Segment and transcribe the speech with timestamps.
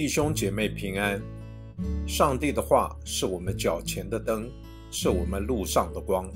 [0.00, 1.20] 弟兄姐妹平安。
[2.08, 4.50] 上帝的话是我们脚前的灯，
[4.90, 6.26] 是我们路上的光。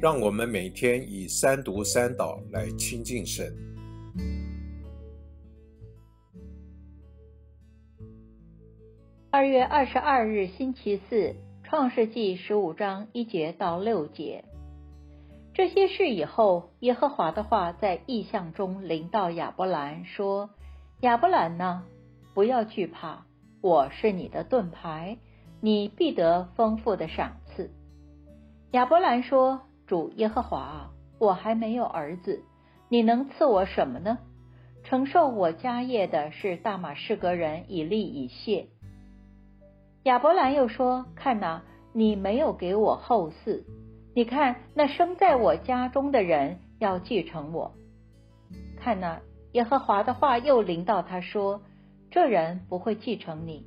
[0.00, 3.52] 让我们每天以三读三祷来亲近神。
[9.32, 11.34] 二月二十二日，星期四，
[11.64, 14.44] 创世纪十五章一节到六节。
[15.52, 20.50] 这些事以后，耶和华的话在异象中临到亚伯兰，说
[21.02, 21.82] ：“亚伯兰呢，
[22.34, 23.24] 不要惧怕，
[23.60, 25.18] 我是你的盾牌，
[25.60, 27.70] 你必得丰富的赏赐。”
[28.72, 32.42] 亚伯兰说：“主耶和华，我还没有儿子，
[32.88, 34.18] 你能赐我什么呢？
[34.84, 38.66] 承受我家业的是大马士革人以利以谢。”
[40.04, 43.62] 亚伯兰又说：“看哪，你没有给我后嗣。”
[44.14, 47.72] 你看，那生在我家中的人要继承我。
[48.76, 49.20] 看那
[49.52, 51.62] 耶和华的话又临到他说
[52.12, 53.66] ：“这人不会继承你，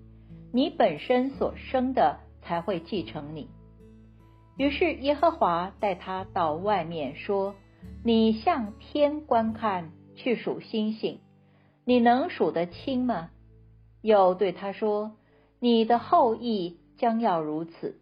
[0.53, 3.49] 你本身所生的才会继承你。”
[4.57, 7.55] 于是耶和华带他到外面说
[8.05, 11.19] ：“你向天观看，去数星星，
[11.83, 13.31] 你能数得清吗？”
[14.01, 15.17] 又对他说
[15.59, 17.99] ：“你的后裔将要如此。”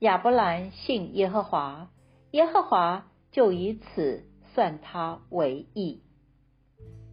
[0.00, 1.90] 亚伯兰信耶和华，
[2.32, 6.02] 耶和华就以此算他为义。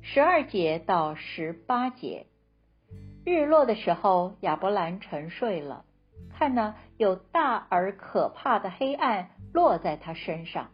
[0.01, 2.27] 十二节到十八节，
[3.25, 5.85] 日落的时候，亚伯兰沉睡了，
[6.37, 10.71] 看呢，有大而可怕的黑暗落在他身上。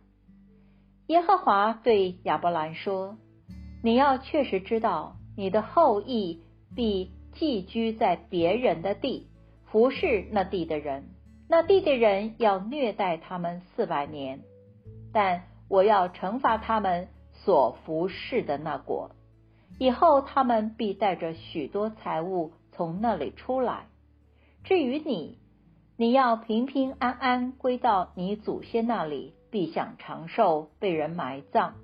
[1.07, 3.17] 耶和华对亚伯兰说
[3.83, 6.41] ：“你要确实知道，你的后裔
[6.75, 9.27] 必寄居在别人的地，
[9.65, 11.09] 服侍那地的人。”
[11.51, 14.41] 那地的人要虐待他们四百年，
[15.11, 19.11] 但我要惩罚他们所服侍的那国。
[19.79, 23.87] 以后他们必带着许多财物从那里出来。
[24.65, 25.37] 至于你，
[25.95, 31.75] 你要平平安安归到你祖先那里，必享长寿，被人埋葬。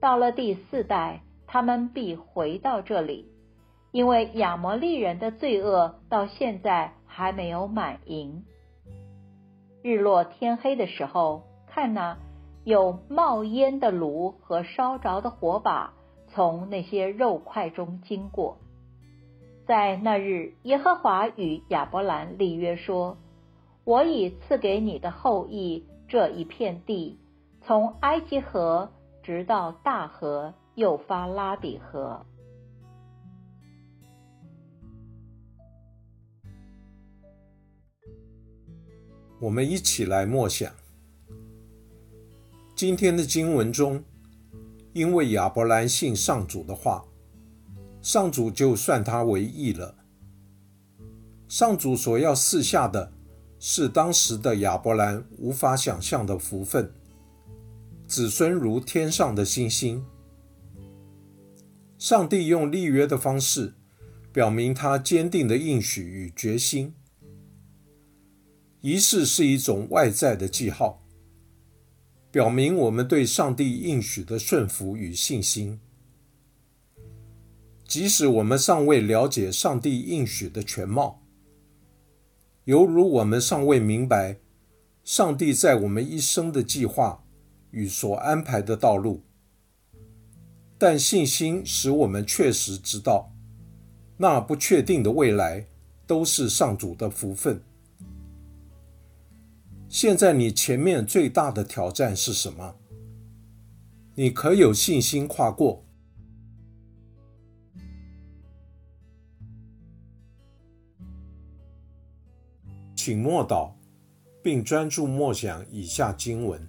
[0.00, 3.26] 到了第四代，他们必回到这里，
[3.90, 8.44] 因为亚摩利人的罪恶到现在还没有满盈。
[9.82, 12.16] 日落天黑的时候，看那，
[12.62, 15.94] 有冒烟的炉和烧着的火把
[16.32, 18.58] 从那些肉块中经过。
[19.66, 23.18] 在那日，耶和华与亚伯兰立约说
[23.84, 27.18] ：“我已赐给你的后裔这一片地，
[27.66, 28.90] 从埃及河
[29.22, 32.24] 直到大河幼发拉底河。”
[39.40, 40.72] 我们一起来默想
[42.74, 44.02] 今天的经文中，
[44.98, 47.04] 因为亚伯兰信上主的话，
[48.02, 49.94] 上主就算他为义了。
[51.46, 53.12] 上主所要赐下的
[53.60, 56.92] 是当时的亚伯兰无法想象的福分，
[58.08, 60.04] 子孙如天上的星星。
[61.96, 63.74] 上帝用立约的方式，
[64.32, 66.92] 表明他坚定的应许与决心。
[68.80, 71.04] 仪式是一种外在的记号，
[72.30, 75.80] 表明我们对上帝应许的顺服与信心。
[77.86, 81.22] 即使我们尚未了解上帝应许的全貌，
[82.64, 84.36] 犹如我们尚未明白
[85.02, 87.24] 上帝在我们一生的计划
[87.70, 89.22] 与所安排的道路，
[90.76, 93.32] 但信心使我们确实知道，
[94.18, 95.66] 那不确定的未来
[96.06, 97.62] 都是上主的福分。
[99.88, 102.74] 现在你前面最大的挑战是什么？
[104.14, 105.82] 你可有信心跨过？
[112.94, 113.72] 请默祷，
[114.42, 116.68] 并专注默想以下经文，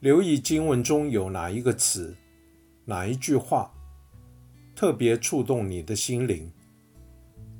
[0.00, 2.12] 留意经文中有哪一个词、
[2.84, 3.72] 哪一句话
[4.74, 6.50] 特别触动你的心灵，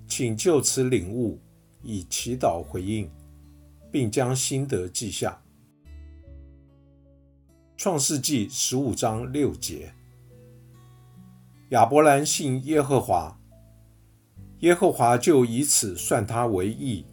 [0.09, 1.39] 请就此领悟，
[1.83, 3.09] 以祈祷回应。
[3.93, 5.41] 并将心得记下。
[7.77, 9.93] 创世纪十五章六节：
[11.71, 13.39] 亚伯兰信耶和华，
[14.61, 17.05] 耶和华就以此算他为义。